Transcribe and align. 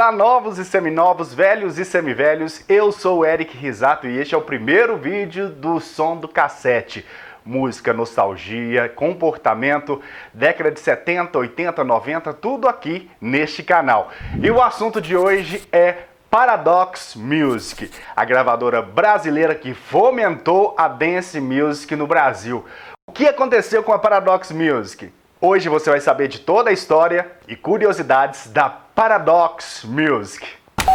Olá, 0.00 0.10
novos 0.10 0.58
e 0.58 0.64
seminovos, 0.64 1.34
velhos 1.34 1.78
e 1.78 1.84
semivelhos. 1.84 2.64
Eu 2.66 2.90
sou 2.90 3.18
o 3.18 3.24
Eric 3.26 3.54
Risato 3.54 4.06
e 4.06 4.16
este 4.16 4.34
é 4.34 4.38
o 4.38 4.40
primeiro 4.40 4.96
vídeo 4.96 5.50
do 5.50 5.78
Som 5.78 6.16
do 6.16 6.26
Cassete. 6.26 7.04
Música, 7.44 7.92
nostalgia, 7.92 8.88
comportamento, 8.88 10.00
década 10.32 10.70
de 10.70 10.80
70, 10.80 11.38
80, 11.38 11.84
90, 11.84 12.32
tudo 12.32 12.66
aqui 12.66 13.10
neste 13.20 13.62
canal. 13.62 14.10
E 14.42 14.50
o 14.50 14.62
assunto 14.62 15.02
de 15.02 15.14
hoje 15.14 15.68
é 15.70 15.96
Paradox 16.30 17.14
Music, 17.14 17.90
a 18.16 18.24
gravadora 18.24 18.80
brasileira 18.80 19.54
que 19.54 19.74
fomentou 19.74 20.74
a 20.78 20.88
dance 20.88 21.38
music 21.38 21.94
no 21.94 22.06
Brasil. 22.06 22.64
O 23.06 23.12
que 23.12 23.28
aconteceu 23.28 23.82
com 23.82 23.92
a 23.92 23.98
Paradox 23.98 24.50
Music? 24.50 25.12
Hoje 25.42 25.70
você 25.70 25.88
vai 25.88 26.02
saber 26.02 26.28
de 26.28 26.38
toda 26.38 26.68
a 26.68 26.72
história 26.72 27.26
e 27.48 27.56
curiosidades 27.56 28.48
da 28.48 28.68
Paradox 28.68 29.84
Music. 29.84 30.46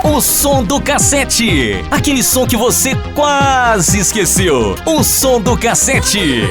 O 0.03 0.21
som 0.21 0.63
do 0.63 0.79
cassete. 0.79 1.83
Aquele 1.89 2.21
som 2.21 2.45
que 2.45 2.55
você 2.55 2.91
quase 3.15 3.97
esqueceu. 3.97 4.75
O 4.85 5.03
som 5.03 5.41
do 5.41 5.59
cassete. 5.59 6.43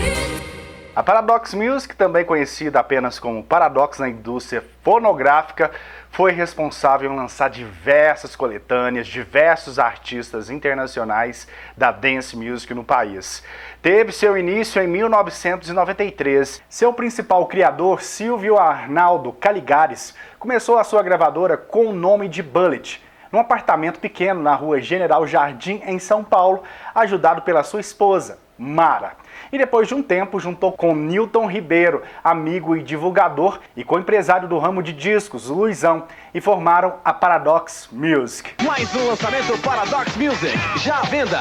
A 0.97 1.03
Paradox 1.03 1.55
Music, 1.55 1.97
também 1.97 2.25
conhecida 2.25 2.79
apenas 2.79 3.19
como 3.19 3.43
Paradox 3.43 3.99
na 3.99 4.09
indústria 4.09 4.63
fonográfica, 4.85 5.73
foi 6.09 6.31
responsável 6.31 7.13
em 7.13 7.17
lançar 7.17 7.51
diversas 7.51 8.37
coletâneas, 8.37 9.09
diversos 9.09 9.81
artistas 9.81 10.51
internacionais 10.51 11.49
da 11.77 11.91
dance 11.91 12.37
music 12.37 12.73
no 12.73 12.85
país. 12.85 13.43
Teve 13.83 14.13
seu 14.13 14.39
início 14.39 14.81
em 14.81 14.87
1993. 14.87 16.63
Seu 16.69 16.93
principal 16.93 17.45
criador, 17.47 18.01
Silvio 18.01 18.57
Arnaldo 18.57 19.33
Caligares, 19.33 20.15
começou 20.39 20.79
a 20.79 20.85
sua 20.85 21.03
gravadora 21.03 21.57
com 21.57 21.87
o 21.87 21.93
nome 21.93 22.29
de 22.29 22.41
Bullet, 22.41 23.03
num 23.33 23.41
apartamento 23.41 23.99
pequeno 23.99 24.41
na 24.41 24.55
rua 24.55 24.81
General 24.81 25.27
Jardim, 25.27 25.83
em 25.87 25.99
São 25.99 26.23
Paulo, 26.23 26.63
ajudado 26.95 27.43
pela 27.43 27.65
sua 27.65 27.81
esposa, 27.81 28.39
Mara. 28.57 29.24
E 29.53 29.59
depois 29.59 29.89
de 29.89 29.95
um 29.95 30.03
tempo 30.03 30.41
juntou 30.41 30.73
com 30.73 30.95
Newton 30.95 31.47
Ribeiro, 31.47 32.03
amigo 32.23 32.77
e 32.77 32.83
divulgador, 32.83 33.61
e 33.77 33.85
com 33.85 33.97
o 33.97 33.99
empresário 33.99 34.49
do 34.49 34.59
ramo 34.59 34.83
de 34.83 34.93
discos, 34.93 35.49
Luizão, 35.49 36.05
e 36.33 36.41
formaram 36.41 36.95
a 37.05 37.13
Paradox 37.13 37.89
Music. 37.93 38.55
Mais 38.65 38.95
um 38.95 39.09
lançamento 39.09 39.57
Paradox 39.63 40.17
Music, 40.17 40.57
já 40.79 40.99
à 40.99 41.03
venda! 41.03 41.41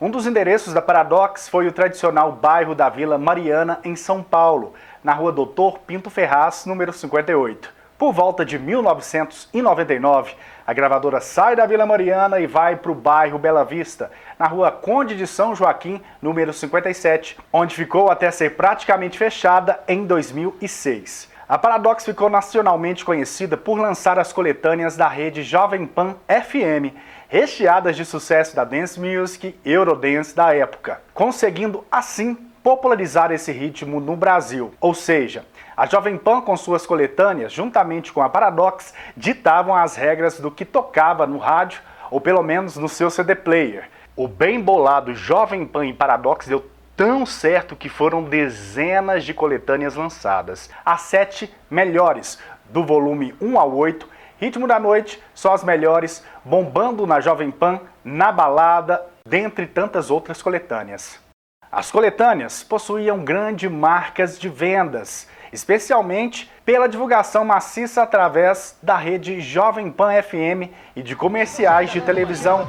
Um 0.00 0.10
dos 0.10 0.26
endereços 0.26 0.72
da 0.72 0.80
Paradox 0.80 1.48
foi 1.48 1.66
o 1.66 1.72
tradicional 1.72 2.32
bairro 2.32 2.74
da 2.74 2.88
Vila 2.88 3.18
Mariana, 3.18 3.80
em 3.84 3.94
São 3.94 4.22
Paulo, 4.22 4.72
na 5.04 5.12
rua 5.12 5.30
Doutor 5.30 5.80
Pinto 5.80 6.08
Ferraz, 6.08 6.64
número 6.64 6.92
58. 6.92 7.79
Por 8.00 8.14
volta 8.14 8.46
de 8.46 8.58
1999, 8.58 10.34
a 10.66 10.72
gravadora 10.72 11.20
sai 11.20 11.54
da 11.54 11.66
Vila 11.66 11.84
Mariana 11.84 12.40
e 12.40 12.46
vai 12.46 12.74
para 12.74 12.90
o 12.90 12.94
bairro 12.94 13.38
Bela 13.38 13.62
Vista, 13.62 14.10
na 14.38 14.46
rua 14.46 14.70
Conde 14.72 15.14
de 15.14 15.26
São 15.26 15.54
Joaquim, 15.54 16.00
número 16.22 16.50
57, 16.50 17.36
onde 17.52 17.74
ficou 17.74 18.10
até 18.10 18.30
ser 18.30 18.56
praticamente 18.56 19.18
fechada 19.18 19.80
em 19.86 20.06
2006. 20.06 21.28
A 21.46 21.58
Paradox 21.58 22.02
ficou 22.06 22.30
nacionalmente 22.30 23.04
conhecida 23.04 23.58
por 23.58 23.78
lançar 23.78 24.18
as 24.18 24.32
coletâneas 24.32 24.96
da 24.96 25.06
rede 25.06 25.42
Jovem 25.42 25.84
Pan 25.86 26.16
FM, 26.26 26.96
recheadas 27.28 27.96
de 27.96 28.06
sucesso 28.06 28.56
da 28.56 28.64
dance 28.64 28.98
music 28.98 29.54
e 29.62 29.70
Eurodance 29.70 30.34
da 30.34 30.54
época, 30.54 31.02
conseguindo 31.12 31.84
assim 31.92 32.49
popularizar 32.62 33.32
esse 33.32 33.52
ritmo 33.52 34.00
no 34.00 34.16
Brasil. 34.16 34.72
Ou 34.80 34.94
seja, 34.94 35.44
a 35.76 35.86
Jovem 35.86 36.16
Pan, 36.16 36.40
com 36.40 36.56
suas 36.56 36.86
coletâneas, 36.86 37.52
juntamente 37.52 38.12
com 38.12 38.22
a 38.22 38.28
Paradox, 38.28 38.92
ditavam 39.16 39.74
as 39.74 39.96
regras 39.96 40.38
do 40.38 40.50
que 40.50 40.64
tocava 40.64 41.26
no 41.26 41.38
rádio, 41.38 41.80
ou 42.10 42.20
pelo 42.20 42.42
menos 42.42 42.76
no 42.76 42.88
seu 42.88 43.10
CD 43.10 43.34
player. 43.34 43.88
O 44.16 44.28
bem 44.28 44.60
bolado 44.60 45.14
Jovem 45.14 45.64
Pan 45.64 45.86
e 45.86 45.92
Paradox 45.92 46.46
deu 46.46 46.68
tão 46.96 47.24
certo 47.24 47.74
que 47.74 47.88
foram 47.88 48.22
dezenas 48.22 49.24
de 49.24 49.32
coletâneas 49.32 49.94
lançadas. 49.94 50.68
As 50.84 51.00
sete 51.02 51.50
melhores, 51.70 52.38
do 52.68 52.84
volume 52.84 53.34
1 53.40 53.58
ao 53.58 53.74
8, 53.74 54.06
Ritmo 54.38 54.66
da 54.66 54.78
Noite, 54.78 55.22
só 55.34 55.54
as 55.54 55.64
melhores, 55.64 56.24
bombando 56.44 57.06
na 57.06 57.20
Jovem 57.20 57.50
Pan, 57.50 57.80
na 58.04 58.32
balada, 58.32 59.04
dentre 59.26 59.66
tantas 59.66 60.10
outras 60.10 60.42
coletâneas. 60.42 61.29
As 61.72 61.90
coletâneas 61.90 62.62
possuíam 62.62 63.24
grandes 63.24 63.70
marcas 63.70 64.38
de 64.38 64.48
vendas 64.48 65.28
especialmente 65.52 66.50
pela 66.64 66.88
divulgação 66.88 67.44
maciça 67.44 68.02
através 68.02 68.76
da 68.82 68.96
rede 68.96 69.40
Jovem 69.40 69.90
Pan 69.90 70.10
FM 70.22 70.70
e 70.94 71.02
de 71.02 71.16
comerciais 71.16 71.90
de 71.90 72.00
televisão. 72.00 72.68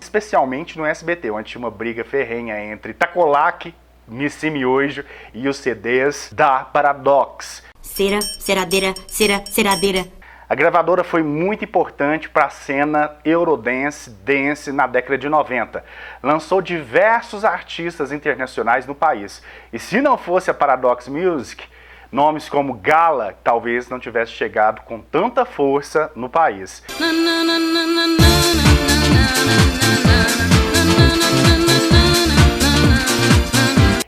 Especialmente 0.00 0.78
no 0.78 0.86
SBT, 0.86 1.30
onde 1.30 1.50
tinha 1.50 1.58
uma 1.58 1.70
briga 1.70 2.04
ferrenha 2.04 2.58
entre 2.64 2.94
Tacolac, 2.94 3.74
Missy 4.08 4.50
Miojo 4.50 5.04
e 5.34 5.48
os 5.48 5.56
CDs 5.58 6.30
da 6.32 6.60
Paradox. 6.60 7.62
Cera, 7.82 8.20
ceradeira, 8.20 8.94
cera, 9.06 9.44
ceradeira. 9.46 10.15
A 10.48 10.54
gravadora 10.54 11.02
foi 11.02 11.24
muito 11.24 11.64
importante 11.64 12.28
para 12.28 12.44
a 12.44 12.50
cena 12.50 13.16
Eurodance, 13.24 14.08
dance 14.08 14.70
na 14.70 14.86
década 14.86 15.18
de 15.18 15.28
90. 15.28 15.84
Lançou 16.22 16.62
diversos 16.62 17.44
artistas 17.44 18.12
internacionais 18.12 18.86
no 18.86 18.94
país. 18.94 19.42
E 19.72 19.78
se 19.80 20.00
não 20.00 20.16
fosse 20.16 20.48
a 20.48 20.54
Paradox 20.54 21.08
Music, 21.08 21.64
nomes 22.12 22.48
como 22.48 22.74
Gala 22.74 23.36
talvez 23.42 23.88
não 23.88 23.98
tivesse 23.98 24.30
chegado 24.30 24.82
com 24.82 25.00
tanta 25.00 25.44
força 25.44 26.12
no 26.14 26.28
país. 26.28 26.80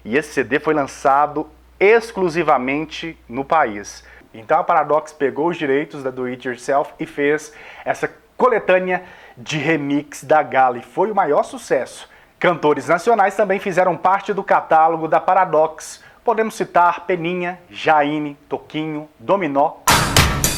E 0.04 0.16
esse 0.16 0.34
CD 0.34 0.60
foi 0.60 0.72
lançado 0.72 1.50
exclusivamente 1.80 3.18
no 3.28 3.44
país. 3.44 4.04
Então 4.32 4.58
a 4.58 4.64
Paradox 4.64 5.12
pegou 5.12 5.48
os 5.48 5.56
direitos 5.56 6.02
da 6.02 6.10
Do 6.10 6.24
It 6.24 6.46
Yourself 6.46 6.92
e 7.00 7.06
fez 7.06 7.52
essa 7.84 8.10
coletânea 8.36 9.02
de 9.36 9.58
remix 9.58 10.22
da 10.24 10.42
Gala 10.42 10.78
e 10.78 10.82
foi 10.82 11.10
o 11.10 11.14
maior 11.14 11.42
sucesso. 11.42 12.08
Cantores 12.38 12.86
nacionais 12.86 13.34
também 13.34 13.58
fizeram 13.58 13.96
parte 13.96 14.32
do 14.32 14.44
catálogo 14.44 15.08
da 15.08 15.18
Paradox. 15.18 16.02
Podemos 16.24 16.54
citar 16.54 17.06
Peninha, 17.06 17.58
Jaine, 17.68 18.36
Toquinho, 18.48 19.08
Dominó. 19.18 19.78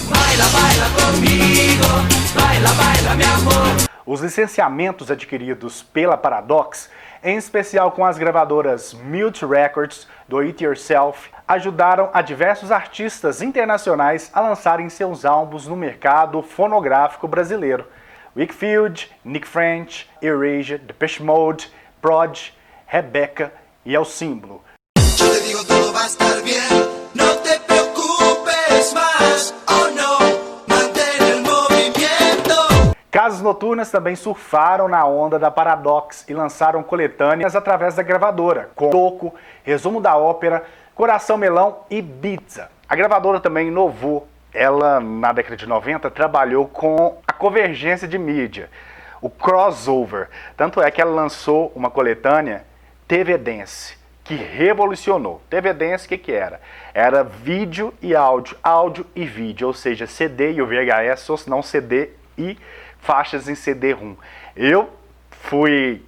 Baila, 0.08 0.44
baila 0.44 0.87
comigo, 1.00 1.87
baila, 2.34 2.69
baila, 2.75 3.14
meu 3.14 3.34
amor. 3.34 3.90
Os 4.10 4.21
licenciamentos 4.21 5.09
adquiridos 5.09 5.84
pela 5.84 6.16
Paradox, 6.16 6.91
em 7.22 7.37
especial 7.37 7.93
com 7.93 8.04
as 8.04 8.19
gravadoras 8.19 8.93
Mute 8.93 9.47
Records, 9.47 10.09
Do 10.26 10.41
It 10.41 10.65
Yourself, 10.65 11.31
ajudaram 11.47 12.10
a 12.12 12.20
diversos 12.20 12.72
artistas 12.72 13.41
internacionais 13.41 14.28
a 14.34 14.41
lançarem 14.41 14.88
seus 14.88 15.25
álbuns 15.25 15.69
no 15.69 15.76
mercado 15.76 16.43
fonográfico 16.43 17.28
brasileiro. 17.28 17.87
Wickfield, 18.37 19.09
Nick 19.25 19.47
French, 19.47 20.10
Erasure, 20.20 20.78
Depeche 20.78 21.22
Mode, 21.22 21.70
Prod, 22.03 22.37
Rebecca 22.88 23.53
e 23.87 23.94
El 23.94 24.04
Símbolo. 24.04 24.65
Noturnas 33.50 33.91
também 33.91 34.15
surfaram 34.15 34.87
na 34.87 35.05
onda 35.05 35.37
da 35.37 35.50
Paradox 35.50 36.25
e 36.28 36.33
lançaram 36.33 36.84
coletâneas 36.84 37.56
através 37.56 37.97
da 37.97 38.03
gravadora, 38.05 38.71
com 38.77 38.91
Toco, 38.91 39.34
Resumo 39.65 40.00
da 40.00 40.16
Ópera, 40.16 40.62
Coração 40.94 41.37
Melão 41.37 41.79
e 41.91 42.00
Pizza. 42.00 42.70
A 42.88 42.94
gravadora 42.94 43.41
também 43.41 43.67
inovou. 43.67 44.29
Ela, 44.55 45.00
na 45.00 45.32
década 45.32 45.56
de 45.56 45.67
90, 45.67 46.08
trabalhou 46.12 46.69
com 46.69 47.19
a 47.26 47.32
convergência 47.32 48.06
de 48.06 48.17
mídia, 48.19 48.70
o 49.20 49.29
crossover. 49.29 50.29
Tanto 50.56 50.81
é 50.81 50.88
que 50.88 51.02
ela 51.02 51.11
lançou 51.11 51.73
uma 51.75 51.91
coletânea 51.91 52.64
TV 53.08 53.37
Dance, 53.37 53.99
que 54.23 54.37
revolucionou. 54.37 55.43
TV 55.50 55.73
Dance, 55.73 56.06
o 56.06 56.08
que, 56.08 56.19
que 56.19 56.32
era? 56.32 56.61
Era 56.94 57.25
vídeo 57.25 57.93
e 58.00 58.14
áudio, 58.14 58.56
áudio 58.62 59.05
e 59.12 59.25
vídeo, 59.25 59.67
ou 59.67 59.75
seja, 59.75 60.06
CD 60.06 60.52
e 60.52 60.62
o 60.62 60.67
VHS, 60.67 61.29
ou 61.31 61.37
se 61.37 61.50
não 61.50 61.64
CD 61.64 62.11
e 62.38 62.56
faixas 63.00 63.49
em 63.49 63.55
CD-ROM. 63.55 64.14
Eu 64.56 64.91
fui 65.31 66.02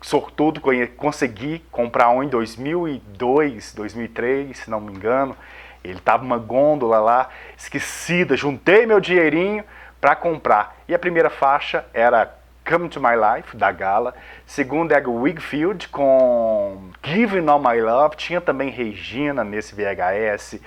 sortudo, 0.00 0.60
consegui 0.96 1.64
comprar 1.70 2.10
um 2.10 2.22
em 2.22 2.28
2002, 2.28 3.72
2003, 3.74 4.58
se 4.58 4.70
não 4.70 4.80
me 4.80 4.92
engano. 4.92 5.36
Ele 5.82 5.98
estava 5.98 6.22
uma 6.22 6.38
gôndola 6.38 6.98
lá, 6.98 7.28
esquecida. 7.56 8.36
Juntei 8.36 8.86
meu 8.86 9.00
dinheirinho 9.00 9.64
para 10.00 10.14
comprar. 10.16 10.76
E 10.88 10.94
a 10.94 10.98
primeira 10.98 11.30
faixa 11.30 11.84
era 11.92 12.34
Come 12.66 12.88
to 12.88 13.00
My 13.00 13.14
Life, 13.14 13.56
da 13.56 13.70
Gala. 13.70 14.14
Segundo 14.46 14.92
é 14.92 15.02
Wigfield 15.06 15.88
com 15.88 16.90
Giving 17.02 17.46
All 17.48 17.58
My 17.58 17.80
Love. 17.80 18.16
Tinha 18.16 18.40
também 18.40 18.70
Regina 18.70 19.44
nesse 19.44 19.74
VHS. 19.74 20.60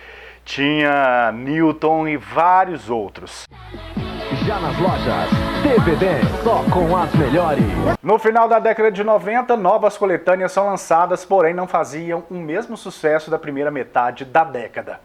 Tinha 0.46 1.32
Newton 1.32 2.08
e 2.08 2.18
vários 2.18 2.90
outros. 2.90 3.48
Já 4.48 4.62
nas 4.62 4.80
lojas, 4.80 5.30
DVD, 5.62 6.06
só 6.42 6.64
com 6.72 6.96
as 6.96 7.14
melhores. 7.16 7.66
No 8.02 8.18
final 8.18 8.48
da 8.48 8.60
década 8.60 8.90
de 8.90 9.04
90, 9.04 9.58
novas 9.58 9.98
coletâneas 9.98 10.54
são 10.54 10.68
lançadas, 10.68 11.26
porém 11.26 11.54
não 11.54 11.68
faziam 11.68 12.24
o 12.32 12.36
mesmo 12.36 12.78
sucesso 12.78 13.30
da 13.30 13.38
primeira 13.38 13.70
metade 13.70 14.24
da 14.24 14.46
década. 14.46 15.02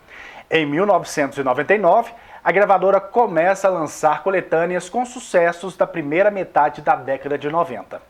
Em 0.48 0.64
1999, 0.64 2.12
a 2.44 2.52
gravadora 2.52 3.00
começa 3.00 3.66
a 3.66 3.70
lançar 3.72 4.22
coletâneas 4.22 4.88
com 4.88 5.04
sucessos 5.04 5.76
da 5.76 5.88
primeira 5.88 6.30
metade 6.30 6.80
da 6.80 6.94
década 6.94 7.36
de 7.36 7.50
90. 7.50 8.00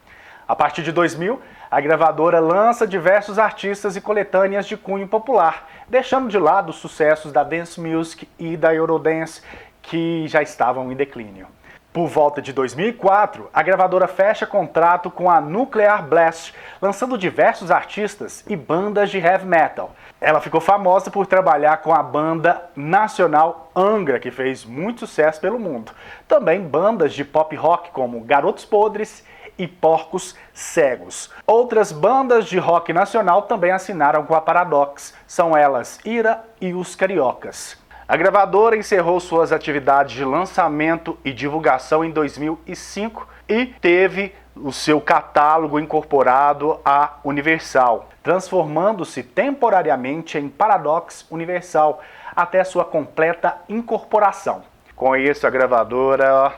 A 0.46 0.54
partir 0.54 0.82
de 0.82 0.92
2000, 0.92 1.40
a 1.70 1.80
gravadora 1.80 2.40
lança 2.40 2.86
diversos 2.86 3.38
artistas 3.38 3.96
e 3.96 4.02
coletâneas 4.02 4.66
de 4.66 4.76
cunho 4.76 5.08
popular, 5.08 5.66
deixando 5.88 6.28
de 6.28 6.38
lado 6.38 6.68
os 6.68 6.76
sucessos 6.76 7.32
da 7.32 7.42
dance 7.42 7.80
music 7.80 8.28
e 8.38 8.54
da 8.54 8.74
eurodance 8.74 9.40
que 9.82 10.26
já 10.28 10.40
estavam 10.40 10.90
em 10.90 10.96
declínio. 10.96 11.46
Por 11.92 12.08
volta 12.08 12.40
de 12.40 12.54
2004, 12.54 13.50
a 13.52 13.62
gravadora 13.62 14.08
fecha 14.08 14.46
contrato 14.46 15.10
com 15.10 15.30
a 15.30 15.42
Nuclear 15.42 16.02
Blast, 16.02 16.54
lançando 16.80 17.18
diversos 17.18 17.70
artistas 17.70 18.42
e 18.48 18.56
bandas 18.56 19.10
de 19.10 19.18
heavy 19.18 19.44
metal. 19.44 19.94
Ela 20.18 20.40
ficou 20.40 20.58
famosa 20.58 21.10
por 21.10 21.26
trabalhar 21.26 21.78
com 21.82 21.92
a 21.92 22.02
banda 22.02 22.70
nacional 22.74 23.70
Angra, 23.76 24.18
que 24.18 24.30
fez 24.30 24.64
muito 24.64 25.00
sucesso 25.00 25.38
pelo 25.38 25.58
mundo. 25.58 25.92
Também 26.26 26.62
bandas 26.62 27.12
de 27.12 27.26
pop 27.26 27.54
rock 27.56 27.90
como 27.90 28.20
Garotos 28.20 28.64
Podres 28.64 29.22
e 29.58 29.68
Porcos 29.68 30.34
Cegos. 30.54 31.30
Outras 31.46 31.92
bandas 31.92 32.46
de 32.46 32.56
rock 32.56 32.92
nacional 32.92 33.42
também 33.42 33.70
assinaram 33.70 34.24
com 34.24 34.34
a 34.34 34.40
Paradox, 34.40 35.12
são 35.26 35.54
elas 35.54 35.98
Ira 36.06 36.42
e 36.58 36.72
os 36.72 36.96
Cariocas. 36.96 37.81
A 38.08 38.16
gravadora 38.16 38.76
encerrou 38.76 39.20
suas 39.20 39.52
atividades 39.52 40.14
de 40.14 40.24
lançamento 40.24 41.16
e 41.24 41.32
divulgação 41.32 42.04
em 42.04 42.10
2005 42.10 43.28
e 43.48 43.66
teve 43.66 44.34
o 44.56 44.72
seu 44.72 45.00
catálogo 45.00 45.78
incorporado 45.78 46.80
à 46.84 47.14
Universal, 47.24 48.10
transformando-se 48.22 49.22
temporariamente 49.22 50.36
em 50.36 50.48
Paradox 50.48 51.26
Universal 51.30 52.02
até 52.34 52.62
sua 52.64 52.84
completa 52.84 53.56
incorporação. 53.68 54.62
Com 54.96 55.16
isso, 55.16 55.46
a 55.46 55.50
gravadora, 55.50 56.52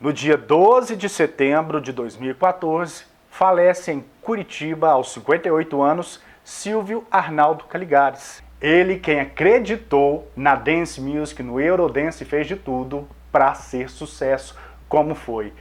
no 0.00 0.12
dia 0.12 0.36
12 0.36 0.96
de 0.96 1.08
setembro 1.08 1.80
de 1.80 1.92
2014, 1.92 3.04
falece 3.30 3.90
em 3.90 4.04
Curitiba, 4.20 4.90
aos 4.90 5.12
58 5.12 5.82
anos, 5.82 6.22
Silvio 6.44 7.06
Arnaldo 7.10 7.64
Caligares. 7.64 8.43
Ele 8.60 8.98
quem 8.98 9.20
acreditou 9.20 10.30
na 10.34 10.54
dance 10.54 11.00
music, 11.00 11.42
no 11.42 11.60
Eurodance, 11.60 12.24
fez 12.24 12.46
de 12.46 12.56
tudo 12.56 13.08
para 13.30 13.54
ser 13.54 13.90
sucesso, 13.90 14.56
como 14.88 15.14
foi, 15.14 15.52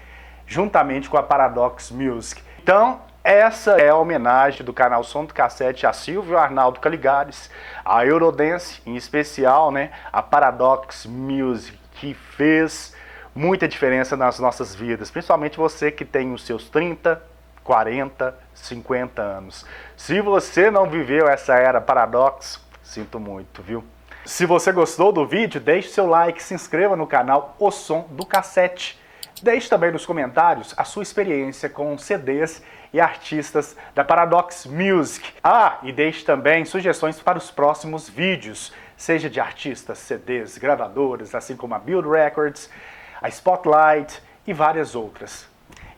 juntamente 0.45 1.09
com 1.09 1.17
a 1.17 1.23
Paradox 1.23 1.91
Music. 1.91 2.41
Então, 2.61 3.01
essa 3.23 3.77
é 3.79 3.89
a 3.89 3.95
homenagem 3.95 4.65
do 4.65 4.73
canal 4.73 5.03
Som 5.03 5.25
do 5.25 5.33
Cassete 5.33 5.87
a 5.87 5.93
Silvio 5.93 6.37
Arnaldo 6.37 6.79
Caligares, 6.79 7.49
a 7.83 8.05
Eurodance, 8.05 8.81
em 8.85 8.95
especial, 8.95 9.71
né, 9.71 9.91
a 10.11 10.21
Paradox 10.21 11.05
Music, 11.05 11.77
que 11.93 12.13
fez 12.13 12.95
muita 13.33 13.67
diferença 13.67 14.15
nas 14.15 14.39
nossas 14.39 14.75
vidas, 14.75 15.09
principalmente 15.09 15.57
você 15.57 15.91
que 15.91 16.05
tem 16.05 16.33
os 16.33 16.45
seus 16.45 16.69
30, 16.69 17.21
40, 17.63 18.37
50 18.53 19.21
anos. 19.21 19.65
Se 19.97 20.21
você 20.21 20.69
não 20.69 20.89
viveu 20.89 21.27
essa 21.27 21.55
era 21.55 21.81
Paradox, 21.81 22.62
Sinto 22.83 23.19
muito, 23.19 23.63
viu? 23.63 23.83
Se 24.25 24.45
você 24.45 24.71
gostou 24.71 25.11
do 25.11 25.25
vídeo, 25.25 25.59
deixe 25.59 25.89
seu 25.89 26.05
like, 26.05 26.43
se 26.43 26.53
inscreva 26.53 26.95
no 26.95 27.07
canal 27.07 27.55
O 27.57 27.71
Som 27.71 28.07
do 28.11 28.25
Cassete. 28.25 28.99
Deixe 29.41 29.67
também 29.67 29.91
nos 29.91 30.05
comentários 30.05 30.73
a 30.77 30.83
sua 30.83 31.03
experiência 31.03 31.69
com 31.69 31.97
CDs 31.97 32.61
e 32.93 33.01
artistas 33.01 33.75
da 33.93 34.03
Paradox 34.03 34.65
Music. 34.65 35.33
Ah, 35.43 35.79
e 35.83 35.91
deixe 35.91 36.23
também 36.23 36.63
sugestões 36.63 37.19
para 37.19 37.37
os 37.37 37.51
próximos 37.51 38.07
vídeos, 38.07 38.71
seja 38.95 39.29
de 39.29 39.39
artistas, 39.39 39.97
CDs, 39.97 40.57
gravadoras, 40.57 41.33
assim 41.35 41.57
como 41.57 41.73
a 41.73 41.79
Build 41.79 42.07
Records, 42.07 42.69
a 43.21 43.27
Spotlight 43.27 44.21
e 44.47 44.53
várias 44.53 44.95
outras. 44.95 45.47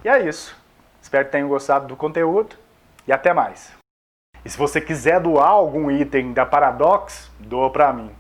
E 0.04 0.10
é 0.10 0.28
isso. 0.28 0.56
Espero 1.02 1.26
que 1.26 1.32
tenham 1.32 1.48
gostado 1.48 1.88
do 1.88 1.96
conteúdo 1.96 2.56
e 3.08 3.12
até 3.12 3.34
mais. 3.34 3.85
E 4.46 4.50
se 4.50 4.58
você 4.58 4.80
quiser 4.80 5.20
doar 5.20 5.50
algum 5.50 5.90
item 5.90 6.32
da 6.32 6.46
Paradox, 6.46 7.32
doa 7.40 7.72
para 7.72 7.92
mim. 7.92 8.12